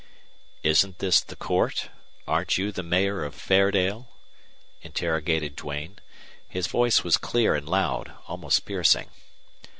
"Isn't 0.63 0.97
this 0.97 1.21
the 1.21 1.35
court? 1.35 1.89
Aren't 2.27 2.57
you 2.57 2.71
the 2.71 2.81
Mayor 2.81 3.23
of 3.23 3.35
Fairdale?" 3.35 4.09
interrogated 4.81 5.55
Duane. 5.55 5.99
His 6.49 6.65
voice 6.65 7.03
was 7.03 7.17
clear 7.17 7.53
and 7.53 7.69
loud, 7.69 8.11
almost 8.27 8.65
piercing. 8.65 9.11